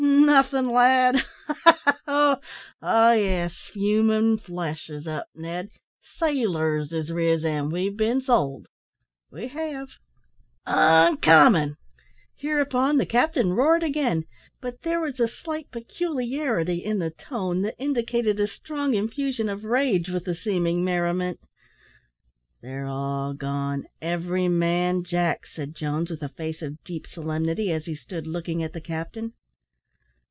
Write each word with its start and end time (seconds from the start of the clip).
"Nothin', 0.03 0.69
lad, 0.71 1.17
ha! 1.47 1.89
ha! 2.05 2.39
Oh 2.81 3.11
yes, 3.11 3.67
human 3.73 4.37
flesh 4.37 4.89
is 4.89 5.05
up, 5.07 5.27
Ned; 5.35 5.69
sailors 6.01 6.91
is 6.91 7.11
riz, 7.11 7.43
an' 7.45 7.69
we've 7.69 7.97
been 7.97 8.21
sold; 8.21 8.67
we 9.29 9.49
have 9.49 9.89
uncommon!" 10.65 11.75
Hereupon 12.37 12.97
the 12.97 13.05
captain 13.05 13.53
roared 13.53 13.83
again; 13.83 14.23
but 14.61 14.81
there 14.83 15.01
was 15.01 15.19
a 15.19 15.27
slight 15.27 15.69
peculiarity 15.69 16.77
in 16.83 16.97
the 16.99 17.11
tone, 17.11 17.61
that 17.63 17.75
indicated 17.77 18.39
a 18.39 18.47
strong 18.47 18.93
infusion 18.95 19.49
of 19.49 19.65
rage 19.65 20.09
with 20.09 20.23
the 20.25 20.33
seeming 20.35 20.83
merriment. 20.83 21.39
"They're 22.61 22.87
all 22.87 23.33
gone 23.33 23.83
every 24.01 24.47
man, 24.47 25.03
Jack," 25.03 25.45
said 25.45 25.75
Jones, 25.75 26.09
with 26.09 26.23
a 26.23 26.29
face 26.29 26.61
of 26.61 26.83
deep 26.85 27.05
solemnity, 27.05 27.71
as 27.71 27.85
he 27.85 27.95
stood 27.95 28.25
looking 28.25 28.63
at 28.63 28.71
the 28.73 28.81
captain. 28.81 29.33